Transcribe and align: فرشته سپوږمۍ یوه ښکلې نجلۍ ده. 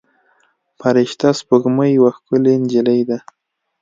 فرشته 0.79 1.27
سپوږمۍ 1.39 1.89
یوه 1.97 2.11
ښکلې 2.17 2.53
نجلۍ 2.61 3.01
ده. 3.09 3.17